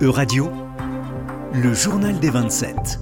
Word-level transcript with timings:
E-Radio, 0.00 0.50
le 1.52 1.74
journal 1.74 2.18
des 2.18 2.30
27. 2.30 2.98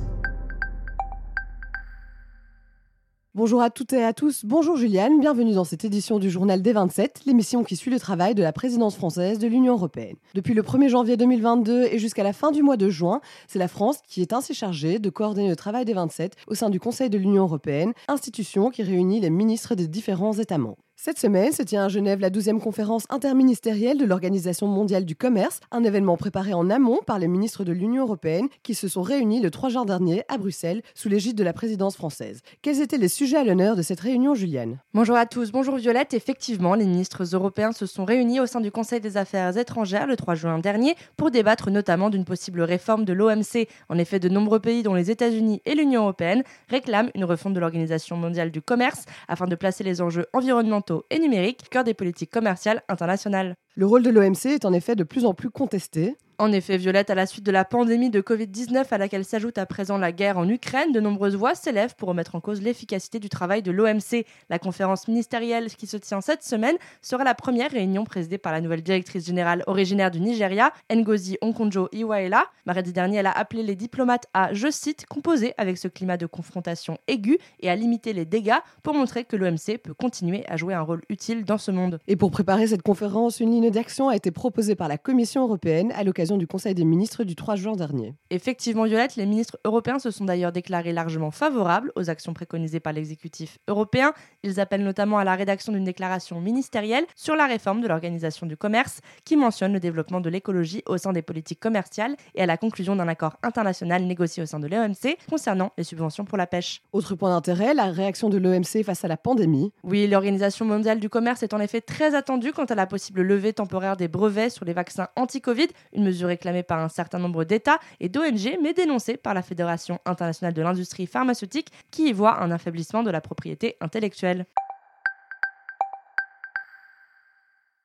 Bonjour 3.35 3.63
à 3.63 3.71
toutes 3.71 3.93
et 3.93 4.04
à 4.04 4.12
tous, 4.12 4.45
bonjour 4.45 4.77
Juliane, 4.77 5.21
bienvenue 5.21 5.54
dans 5.54 5.64
cette 5.64 5.84
édition 5.84 6.18
du 6.18 6.30
journal 6.30 6.61
des 6.61 6.72
27, 6.72 7.22
l'émission 7.26 7.64
qui 7.64 7.76
suit 7.76 7.90
le 7.90 8.00
travail 8.00 8.34
de 8.34 8.42
la 8.42 8.53
présidence 8.53 8.96
française 8.96 9.38
de 9.38 9.46
l'Union 9.46 9.74
européenne. 9.74 10.16
Depuis 10.34 10.53
le 10.53 10.62
1er 10.62 10.88
janvier 10.88 11.16
2022 11.16 11.84
et 11.84 11.98
jusqu'à 11.98 12.25
la 12.25 12.32
fin 12.32 12.50
du 12.50 12.62
mois 12.62 12.77
de 12.77 12.91
juin, 12.91 13.20
c'est 13.46 13.59
la 13.59 13.68
France 13.68 14.00
qui 14.07 14.20
est 14.20 14.32
ainsi 14.32 14.52
chargée 14.52 14.98
de 14.98 15.11
coordonner 15.11 15.48
le 15.48 15.57
travail 15.57 15.84
des 15.84 15.95
27 15.95 16.34
au 16.48 16.54
sein 16.54 16.70
du 16.70 16.80
Conseil 16.80 17.09
de 17.09 17.18
l'Union 17.18 17.45
européenne, 17.45 17.93
institution 18.09 18.70
qui 18.70 18.82
réunit 18.82 19.20
les 19.20 19.30
ministres 19.30 19.75
des 19.75 19.86
différents 19.86 20.34
États 20.34 20.59
membres. 20.59 20.82
Cette 21.03 21.19
semaine 21.19 21.51
se 21.51 21.62
tient 21.62 21.87
à 21.87 21.89
Genève 21.89 22.21
la 22.21 22.29
12e 22.29 22.61
conférence 22.61 23.05
interministérielle 23.09 23.96
de 23.96 24.05
l'Organisation 24.05 24.66
mondiale 24.66 25.07
du 25.07 25.16
commerce, 25.16 25.61
un 25.71 25.83
événement 25.83 26.19
préparé 26.19 26.53
en 26.53 26.69
amont 26.69 26.98
par 27.07 27.19
les 27.19 27.27
ministres 27.27 27.65
de 27.65 27.73
l'Union 27.73 28.02
européenne 28.02 28.48
qui 28.62 28.74
se 28.74 28.87
sont 28.87 29.01
réunis 29.01 29.41
le 29.41 29.51
3 29.51 29.71
juin 29.71 29.87
dernier 29.87 30.24
à 30.29 30.37
Bruxelles 30.37 30.83
sous 30.95 31.09
l'égide 31.09 31.38
de 31.38 31.43
la 31.43 31.55
présidence 31.55 31.97
française. 31.97 32.43
Quels 32.60 32.83
étaient 32.83 32.98
les 32.98 33.09
sujets 33.09 33.38
à 33.38 33.45
l'honneur 33.45 33.77
de 33.77 33.80
cette 33.80 34.01
réunion, 34.01 34.34
Juliane? 34.34 34.77
Bonjour 34.93 35.16
à 35.16 35.24
tous, 35.24 35.52
bonjour 35.52 35.77
Violette. 35.77 36.12
Effectivement, 36.12 36.74
les 36.74 36.84
ministres 36.84 37.35
européens 37.35 37.73
se 37.73 37.87
sont 37.87 38.05
réunis 38.05 38.41
au 38.41 38.45
sein 38.45 38.60
du 38.60 38.71
Conseil 38.71 39.01
des 39.01 39.16
affaires 39.16 39.57
étrangères 39.57 40.07
le 40.07 40.16
3 40.16 40.35
juin 40.35 40.59
dernier 40.59 40.96
pour 41.16 41.30
débattre 41.30 41.71
notamment 41.71 42.10
d'une 42.10 42.27
possible 42.27 42.60
réforme 42.60 43.07
de 43.07 43.15
l'OMC. 43.15 43.69
En 43.88 43.96
effet, 43.96 44.19
de 44.19 44.29
nombreux 44.29 44.60
pays, 44.60 44.82
dont 44.82 44.93
les 44.93 45.10
États-Unis 45.10 45.62
et 45.65 45.74
l'Union 45.74 46.02
européenne, 46.02 46.43
réclament 46.69 47.09
une 47.15 47.24
refonte 47.24 47.55
de 47.55 47.60
l'Organisation 47.60 48.19
mondiale 48.19 48.51
du 48.51 48.60
commerce 48.60 49.07
afin 49.29 49.46
de 49.46 49.55
placer 49.55 49.82
les 49.82 50.02
enjeux 50.02 50.27
environnementaux 50.35 50.90
et 51.11 51.19
numérique, 51.19 51.69
cœur 51.71 51.85
des 51.85 51.95
politiques 51.95 52.30
commerciales 52.30 52.83
internationales. 52.89 53.55
Le 53.75 53.87
rôle 53.87 54.03
de 54.03 54.11
l'OMC 54.11 54.47
est 54.47 54.65
en 54.65 54.73
effet 54.73 54.97
de 54.97 55.05
plus 55.05 55.25
en 55.25 55.35
plus 55.35 55.51
contesté. 55.51 56.16
En 56.41 56.53
effet, 56.53 56.79
Violette, 56.79 57.11
à 57.11 57.15
la 57.15 57.27
suite 57.27 57.45
de 57.45 57.51
la 57.51 57.67
pandémie 57.67 58.09
de 58.09 58.23
Covid-19 58.23 58.87
à 58.93 58.97
laquelle 58.97 59.27
s'ajoute 59.27 59.59
à 59.59 59.67
présent 59.67 59.99
la 59.99 60.10
guerre 60.10 60.38
en 60.38 60.49
Ukraine, 60.49 60.91
de 60.91 60.99
nombreuses 60.99 61.37
voix 61.37 61.55
s'élèvent 61.55 61.95
pour 61.97 62.09
remettre 62.09 62.35
en 62.35 62.41
cause 62.41 62.63
l'efficacité 62.63 63.19
du 63.19 63.29
travail 63.29 63.60
de 63.60 63.71
l'OMC. 63.71 64.25
La 64.49 64.59
conférence 64.59 65.06
ministérielle 65.06 65.69
qui 65.69 65.87
se 65.87 65.99
tient 65.99 66.22
cette 66.22 66.43
semaine 66.43 66.77
sera 67.03 67.25
la 67.25 67.34
première 67.34 67.71
réunion 67.71 68.05
présidée 68.05 68.38
par 68.38 68.53
la 68.53 68.62
nouvelle 68.62 68.81
directrice 68.81 69.27
générale 69.27 69.62
originaire 69.66 70.10
du 70.10 70.19
Nigeria, 70.19 70.72
Ngozi 70.91 71.37
Okonjo-Iweala. 71.43 72.47
Mardi 72.65 72.94
dernier, 72.94 73.19
elle 73.19 73.27
a 73.27 73.32
appelé 73.32 73.62
les 73.62 73.77
diplomates 73.77 74.27
à, 74.32 74.54
je 74.54 74.71
cite, 74.71 75.04
composer 75.04 75.53
avec 75.59 75.77
ce 75.77 75.88
climat 75.88 76.16
de 76.16 76.25
confrontation 76.25 76.97
aiguë 77.06 77.37
et 77.60 77.69
à 77.69 77.77
limiter 77.77 78.15
les 78.15 78.25
dégâts 78.25 78.60
pour 78.82 78.94
montrer 78.94 79.25
que 79.25 79.37
l'OMC 79.37 79.77
peut 79.84 79.93
continuer 79.93 80.47
à 80.49 80.56
jouer 80.56 80.72
un 80.72 80.81
rôle 80.81 81.03
utile 81.10 81.44
dans 81.44 81.59
ce 81.59 81.71
monde. 81.71 81.99
Et 82.09 82.16
pour 82.16 82.31
préparer 82.31 82.66
cette 82.69 82.81
conférence, 82.81 83.41
une 83.41 83.50
ligne 83.50 83.71
d'action 83.71 84.09
a 84.09 84.16
été 84.16 84.31
proposée 84.31 84.75
par 84.75 84.88
la 84.88 84.97
Commission 84.97 85.43
européenne 85.43 85.93
à 85.94 86.03
l'occasion 86.03 86.29
du 86.36 86.47
Conseil 86.47 86.75
des 86.75 86.84
ministres 86.84 87.25
du 87.25 87.34
3 87.34 87.56
juin 87.56 87.76
dernier. 87.76 88.14
Effectivement, 88.31 88.84
Violette, 88.84 89.16
les 89.16 89.26
ministres 89.26 89.59
européens 89.64 89.98
se 89.98 90.10
sont 90.10 90.25
d'ailleurs 90.25 90.53
déclarés 90.53 90.92
largement 90.92 91.31
favorables 91.31 91.92
aux 91.97 92.10
actions 92.10 92.34
préconisées 92.34 92.81
par 92.81 92.92
l'exécutif 92.92 93.59
européen. 93.69 94.12
Ils 94.42 94.60
appellent 94.60 94.84
notamment 94.84 95.19
à 95.19 95.25
la 95.25 95.34
rédaction 95.34 95.72
d'une 95.72 95.84
déclaration 95.84 96.41
ministérielle 96.41 97.04
sur 97.16 97.36
la 97.36 97.47
réforme 97.47 97.81
de 97.81 97.88
l'organisation 97.88 98.47
du 98.47 98.56
commerce 98.56 99.00
qui 99.25 99.36
mentionne 99.36 99.72
le 99.72 99.81
développement 99.81 100.20
de 100.20 100.28
l'écologie 100.28 100.82
au 100.86 100.98
sein 100.98 101.12
des 101.12 101.22
politiques 101.22 101.60
commerciales 101.60 102.16
et 102.34 102.42
à 102.42 102.47
la 102.47 102.56
conclusion 102.56 102.97
d'un 102.97 103.08
accord 103.08 103.36
international 103.42 104.04
négocié 104.04 104.42
au 104.42 104.47
sein 104.47 104.60
de 104.60 104.66
l'OMC 104.66 105.16
concernant 105.28 105.72
les 105.78 105.84
subventions 105.84 106.25
pour 106.25 106.38
la 106.38 106.47
pêche. 106.47 106.82
Autre 106.92 107.14
point 107.14 107.31
d'intérêt, 107.31 107.75
la 107.75 107.86
réaction 107.86 108.28
de 108.28 108.38
l'OMC 108.38 108.84
face 108.84 109.04
à 109.04 109.08
la 109.08 109.16
pandémie. 109.16 109.72
Oui, 109.82 110.06
l'Organisation 110.06 110.64
mondiale 110.64 111.00
du 111.00 111.08
commerce 111.08 111.42
est 111.42 111.54
en 111.54 111.60
effet 111.60 111.81
très 111.81 112.14
attendue 112.14 112.53
quant 112.53 112.64
à 112.64 112.75
la 112.75 112.86
possible 112.86 113.22
levée 113.22 113.53
temporaire 113.53 113.97
des 113.97 114.08
brevets 114.08 114.50
sur 114.50 114.64
les 114.64 114.72
vaccins 114.72 115.08
anti-Covid, 115.16 115.69
une 115.94 116.04
mesure 116.04 116.19
réclamée 116.25 116.62
par 116.62 116.78
un 116.78 116.88
certain 116.88 117.19
nombre 117.19 117.44
d'États 117.44 117.78
et 118.00 118.09
d'ONG, 118.09 118.59
mais 118.62 118.72
dénoncée 118.72 119.16
par 119.16 119.34
la 119.34 119.43
Fédération 119.43 119.99
internationale 120.04 120.54
de 120.54 120.62
l'industrie 120.62 121.06
pharmaceutique, 121.06 121.72
qui 121.91 122.09
y 122.09 122.12
voit 122.12 122.43
un 122.43 122.50
affaiblissement 122.50 123.03
de 123.03 123.10
la 123.10 123.21
propriété 123.21 123.76
intellectuelle. 123.81 124.47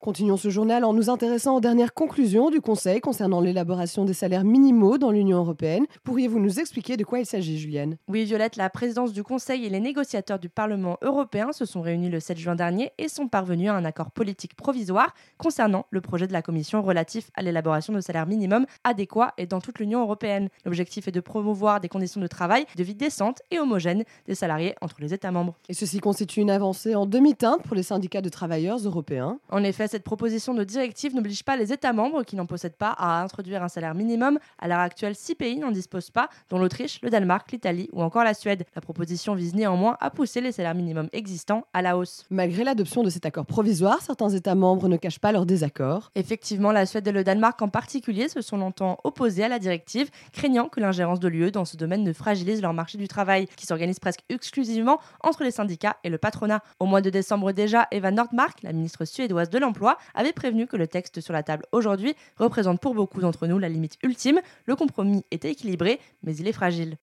Continuons 0.06 0.38
ce 0.38 0.50
journal 0.50 0.86
en 0.86 0.94
nous 0.94 1.10
intéressant 1.10 1.56
aux 1.56 1.60
dernières 1.60 1.96
conclusions 1.96 2.52
du 2.52 2.62
Conseil 2.62 3.02
concernant 3.02 3.42
l'élaboration 3.42 4.06
des 4.06 4.14
salaires 4.14 4.44
minimaux 4.44 5.00
dans 5.00 5.10
l'Union 5.10 5.40
européenne. 5.40 5.88
Pourriez-vous 6.04 6.38
nous 6.38 6.60
expliquer 6.60 6.96
de 6.96 7.04
quoi 7.04 7.18
il 7.18 7.26
s'agit, 7.26 7.58
Julienne 7.58 7.98
Oui, 8.08 8.24
Violette, 8.24 8.56
la 8.56 8.70
présidence 8.70 9.14
du 9.14 9.24
Conseil 9.24 9.66
et 9.66 9.70
les 9.70 9.80
négociateurs 9.80 10.38
du 10.38 10.48
Parlement 10.48 11.00
européen 11.02 11.54
se 11.54 11.66
sont 11.66 11.82
réunis 11.82 12.12
le 12.12 12.20
7 12.20 12.38
juin 12.38 12.54
dernier 12.54 12.92
et 13.00 13.08
sont 13.08 13.28
parvenus 13.28 13.72
à 13.72 13.74
un 13.74 13.84
accord 13.84 14.12
politique 14.12 14.56
provisoire 14.56 15.16
concernant 15.40 15.88
le 15.90 16.02
projet 16.02 16.28
de 16.28 16.34
la 16.34 16.44
Commission 16.44 16.84
relatif 16.84 17.32
à 17.34 17.42
l'élaboration 17.42 17.92
de 17.92 18.00
salaires 18.00 18.28
minimums 18.28 18.68
adéquats 18.84 19.34
et 19.40 19.48
dans 19.48 19.60
toute 19.60 19.80
l'Union 19.80 20.02
européenne. 20.02 20.50
L'objectif 20.66 21.08
est 21.08 21.12
de 21.14 21.20
promouvoir 21.20 21.80
des 21.80 21.90
conditions 21.90 22.22
de 22.22 22.28
travail, 22.28 22.68
de 22.76 22.84
vie 22.84 22.94
décentes 22.94 23.42
et 23.50 23.58
homogènes 23.58 24.04
des 24.28 24.36
salariés 24.36 24.76
entre 24.82 24.98
les 25.00 25.16
États 25.16 25.32
membres. 25.32 25.56
Et 25.68 25.74
ceci 25.74 25.98
constitue 25.98 26.42
une 26.42 26.52
avancée 26.52 26.94
en 26.94 27.08
demi-teinte 27.08 27.64
pour 27.64 27.76
les 27.76 27.82
syndicats 27.82 28.22
de 28.22 28.30
travailleurs 28.30 28.78
européens. 28.78 29.40
En 29.50 29.64
effet, 29.64 29.95
cette 29.96 30.04
proposition 30.04 30.54
de 30.54 30.66
directive 30.66 31.16
n'oblige 31.16 31.46
pas 31.46 31.56
les 31.56 31.72
États 31.72 31.94
membres 31.94 32.24
qui 32.24 32.36
n'en 32.36 32.46
possèdent 32.46 32.76
pas 32.76 32.90
à 32.90 33.22
introduire 33.22 33.64
un 33.64 33.70
salaire 33.70 33.96
minimum. 33.96 34.40
À 34.60 34.68
l'heure 34.68 34.80
actuelle, 34.80 35.16
six 35.16 35.36
pays 35.36 35.58
n'en 35.58 35.72
disposent 35.72 36.10
pas, 36.10 36.28
dont 36.50 36.58
l'Autriche, 36.60 37.00
le 37.02 37.10
Danemark, 37.10 37.50
l'Italie 37.50 37.88
ou 37.94 38.04
encore 38.04 38.26
la 38.26 38.34
Suède. 38.34 38.66
La 38.76 38.82
proposition 38.82 39.36
vise 39.36 39.56
néanmoins 39.56 39.96
à 40.02 40.10
pousser 40.10 40.42
les 40.42 40.52
salaires 40.52 40.76
minimums 40.76 41.08
existants 41.14 41.66
à 41.72 41.82
la 41.82 41.98
hausse. 41.98 42.26
Malgré 42.30 42.66
l'adoption 42.66 43.04
de 43.04 43.10
cet 43.10 43.26
accord 43.26 43.46
provisoire, 43.46 44.02
certains 44.02 44.28
États 44.28 44.54
membres 44.54 44.90
ne 44.90 44.98
cachent 44.98 45.20
pas 45.20 45.32
leur 45.32 45.46
désaccord. 45.46 46.12
Effectivement, 46.16 46.74
la 46.74 46.86
Suède 46.86 47.08
et 47.08 47.14
le 47.14 47.24
Danemark 47.24 47.62
en 47.62 47.70
particulier 47.70 48.28
se 48.28 48.42
sont 48.42 48.58
longtemps 48.58 48.98
opposés 49.06 49.46
à 49.46 49.48
la 49.48 49.60
directive, 49.60 50.10
craignant 50.34 50.68
que 50.68 50.82
l'ingérence 50.82 51.22
de 51.22 51.30
l'UE 51.30 51.52
dans 51.52 51.64
ce 51.64 51.78
domaine 51.78 52.04
ne 52.04 52.12
fragilise 52.12 52.62
leur 52.62 52.74
marché 52.74 52.98
du 52.98 53.08
travail, 53.08 53.48
qui 53.56 53.66
s'organise 53.66 54.00
presque 54.00 54.26
exclusivement 54.28 55.00
entre 55.24 55.46
les 55.46 55.52
syndicats 55.52 55.96
et 56.04 56.10
le 56.10 56.18
patronat. 56.18 56.62
Au 56.82 56.86
mois 56.86 57.00
de 57.00 57.10
décembre 57.10 57.54
déjà, 57.54 57.88
Eva 57.92 58.12
Nordmark, 58.12 58.62
la 58.62 58.74
ministre 58.74 59.06
suédoise 59.06 59.50
de 59.50 59.58
l'Emploi, 59.58 59.85
avait 60.14 60.34
prévenu 60.34 60.68
que 60.68 60.78
le 60.78 60.88
texte 60.88 61.22
sur 61.22 61.34
la 61.34 61.44
table 61.44 61.66
aujourd'hui 61.72 62.16
représente 62.38 62.80
pour 62.80 62.96
beaucoup 62.96 63.22
d'entre 63.22 63.48
nous 63.48 63.60
la 63.60 63.70
limite 63.70 63.98
ultime. 64.04 64.42
Le 64.66 64.76
compromis 64.76 65.24
est 65.32 65.46
équilibré, 65.46 66.00
mais 66.24 66.36
il 66.36 66.48
est 66.48 66.54
fragile. 66.54 66.98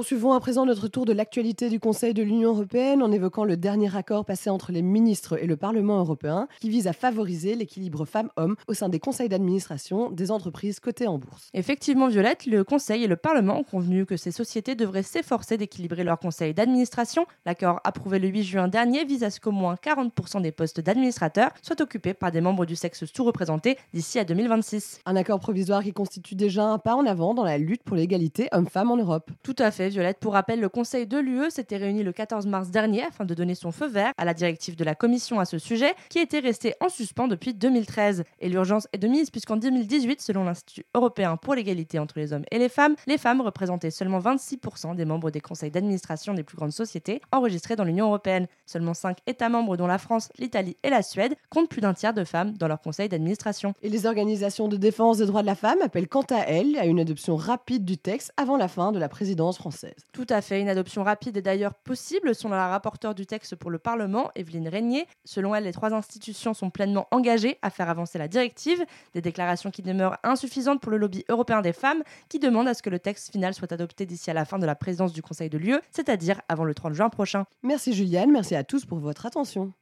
Poursuivons 0.00 0.32
à 0.32 0.40
présent 0.40 0.64
notre 0.64 0.88
tour 0.88 1.04
de 1.04 1.12
l'actualité 1.12 1.68
du 1.68 1.78
Conseil 1.78 2.14
de 2.14 2.22
l'Union 2.22 2.54
européenne 2.54 3.02
en 3.02 3.12
évoquant 3.12 3.44
le 3.44 3.58
dernier 3.58 3.94
accord 3.94 4.24
passé 4.24 4.48
entre 4.48 4.72
les 4.72 4.80
ministres 4.80 5.38
et 5.38 5.46
le 5.46 5.58
Parlement 5.58 5.98
européen 5.98 6.48
qui 6.58 6.70
vise 6.70 6.86
à 6.86 6.94
favoriser 6.94 7.54
l'équilibre 7.54 8.06
femmes-hommes 8.06 8.56
au 8.66 8.72
sein 8.72 8.88
des 8.88 8.98
conseils 8.98 9.28
d'administration 9.28 10.10
des 10.10 10.30
entreprises 10.30 10.80
cotées 10.80 11.06
en 11.06 11.18
bourse. 11.18 11.50
Effectivement, 11.52 12.08
Violette, 12.08 12.46
le 12.46 12.64
Conseil 12.64 13.04
et 13.04 13.08
le 13.08 13.16
Parlement 13.16 13.58
ont 13.58 13.62
convenu 13.62 14.06
que 14.06 14.16
ces 14.16 14.30
sociétés 14.30 14.74
devraient 14.74 15.02
s'efforcer 15.02 15.58
d'équilibrer 15.58 16.02
leur 16.02 16.18
conseil 16.18 16.54
d'administration. 16.54 17.26
L'accord 17.44 17.78
approuvé 17.84 18.18
le 18.20 18.28
8 18.28 18.42
juin 18.42 18.68
dernier 18.68 19.04
vise 19.04 19.22
à 19.22 19.28
ce 19.28 19.38
qu'au 19.38 19.52
moins 19.52 19.74
40% 19.74 20.40
des 20.40 20.50
postes 20.50 20.80
d'administrateurs 20.80 21.50
soient 21.60 21.82
occupés 21.82 22.14
par 22.14 22.32
des 22.32 22.40
membres 22.40 22.64
du 22.64 22.74
sexe 22.74 23.04
sous-représenté 23.04 23.76
d'ici 23.92 24.18
à 24.18 24.24
2026. 24.24 25.00
Un 25.04 25.16
accord 25.16 25.40
provisoire 25.40 25.82
qui 25.82 25.92
constitue 25.92 26.36
déjà 26.36 26.64
un 26.64 26.78
pas 26.78 26.94
en 26.94 27.04
avant 27.04 27.34
dans 27.34 27.44
la 27.44 27.58
lutte 27.58 27.82
pour 27.82 27.96
l'égalité 27.96 28.48
hommes-femmes 28.52 28.92
en 28.92 28.96
Europe. 28.96 29.30
Tout 29.42 29.56
à 29.58 29.70
fait. 29.70 29.89
Violette. 29.90 30.18
Pour 30.18 30.32
rappel, 30.32 30.60
le 30.60 30.68
Conseil 30.68 31.06
de 31.06 31.18
l'UE 31.18 31.50
s'était 31.50 31.76
réuni 31.76 32.02
le 32.02 32.12
14 32.12 32.46
mars 32.46 32.70
dernier 32.70 33.02
afin 33.02 33.24
de 33.24 33.34
donner 33.34 33.54
son 33.54 33.72
feu 33.72 33.88
vert 33.88 34.12
à 34.16 34.24
la 34.24 34.34
directive 34.34 34.76
de 34.76 34.84
la 34.84 34.94
Commission 34.94 35.38
à 35.40 35.44
ce 35.44 35.58
sujet, 35.58 35.94
qui 36.08 36.18
était 36.18 36.38
restée 36.38 36.74
en 36.80 36.88
suspens 36.88 37.28
depuis 37.28 37.54
2013. 37.54 38.24
Et 38.40 38.48
l'urgence 38.48 38.88
est 38.92 38.98
de 38.98 39.08
mise 39.08 39.30
puisqu'en 39.30 39.56
2018, 39.56 40.20
selon 40.20 40.44
l'Institut 40.44 40.84
européen 40.94 41.36
pour 41.36 41.54
l'égalité 41.54 41.98
entre 41.98 42.18
les 42.18 42.32
hommes 42.32 42.44
et 42.50 42.58
les 42.58 42.68
femmes, 42.68 42.94
les 43.06 43.18
femmes 43.18 43.40
représentaient 43.40 43.90
seulement 43.90 44.20
26% 44.20 44.94
des 44.94 45.04
membres 45.04 45.30
des 45.30 45.40
conseils 45.40 45.70
d'administration 45.70 46.34
des 46.34 46.42
plus 46.42 46.56
grandes 46.56 46.72
sociétés 46.72 47.20
enregistrées 47.32 47.76
dans 47.76 47.84
l'Union 47.84 48.06
européenne. 48.06 48.46
Seulement 48.66 48.94
5 48.94 49.18
États 49.26 49.48
membres, 49.48 49.76
dont 49.76 49.86
la 49.86 49.98
France, 49.98 50.28
l'Italie 50.38 50.76
et 50.82 50.90
la 50.90 51.02
Suède, 51.02 51.34
comptent 51.50 51.68
plus 51.68 51.80
d'un 51.80 51.94
tiers 51.94 52.14
de 52.14 52.24
femmes 52.24 52.52
dans 52.56 52.68
leur 52.68 52.80
conseil 52.80 53.08
d'administration. 53.08 53.74
Et 53.82 53.88
les 53.88 54.06
organisations 54.06 54.68
de 54.68 54.76
défense 54.76 55.18
des 55.18 55.26
droits 55.26 55.42
de 55.42 55.46
la 55.46 55.54
femme 55.54 55.78
appellent 55.82 56.08
quant 56.08 56.26
à 56.30 56.40
elles 56.46 56.76
à 56.78 56.86
une 56.86 57.00
adoption 57.00 57.36
rapide 57.36 57.84
du 57.84 57.98
texte 57.98 58.32
avant 58.36 58.56
la 58.56 58.68
fin 58.68 58.92
de 58.92 58.98
la 58.98 59.08
présidence 59.08 59.58
française. 59.70 60.06
Tout 60.12 60.26
à 60.28 60.40
fait. 60.40 60.60
Une 60.60 60.68
adoption 60.68 61.02
rapide 61.04 61.36
est 61.36 61.42
d'ailleurs 61.42 61.74
possible, 61.74 62.34
selon 62.34 62.54
la 62.54 62.68
rapporteure 62.68 63.14
du 63.14 63.26
texte 63.26 63.54
pour 63.56 63.70
le 63.70 63.78
Parlement, 63.78 64.30
Evelyne 64.34 64.68
Régnier. 64.68 65.06
Selon 65.24 65.54
elle, 65.54 65.64
les 65.64 65.72
trois 65.72 65.94
institutions 65.94 66.54
sont 66.54 66.70
pleinement 66.70 67.06
engagées 67.10 67.58
à 67.62 67.70
faire 67.70 67.88
avancer 67.88 68.18
la 68.18 68.28
directive. 68.28 68.84
Des 69.14 69.20
déclarations 69.20 69.70
qui 69.70 69.82
demeurent 69.82 70.16
insuffisantes 70.22 70.80
pour 70.80 70.90
le 70.90 70.98
lobby 70.98 71.24
européen 71.28 71.60
des 71.60 71.72
femmes, 71.72 72.02
qui 72.28 72.38
demande 72.38 72.68
à 72.68 72.74
ce 72.74 72.82
que 72.82 72.90
le 72.90 72.98
texte 72.98 73.30
final 73.30 73.54
soit 73.54 73.72
adopté 73.72 74.06
d'ici 74.06 74.30
à 74.30 74.34
la 74.34 74.44
fin 74.44 74.58
de 74.58 74.66
la 74.66 74.74
présidence 74.74 75.12
du 75.12 75.22
Conseil 75.22 75.48
de 75.48 75.58
l'UE, 75.58 75.78
c'est-à-dire 75.90 76.40
avant 76.48 76.64
le 76.64 76.74
30 76.74 76.94
juin 76.94 77.08
prochain. 77.08 77.44
Merci 77.62 77.92
Juliane, 77.92 78.30
merci 78.32 78.56
à 78.56 78.64
tous 78.64 78.84
pour 78.84 78.98
votre 78.98 79.26
attention. 79.26 79.72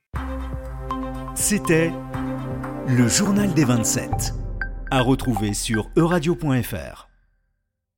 C'était 1.34 1.92
le 2.88 3.08
journal 3.08 3.52
des 3.54 3.64
27. 3.64 4.34
À 4.90 5.02
retrouver 5.02 5.52
sur 5.52 5.90
euradio.fr. 5.96 7.07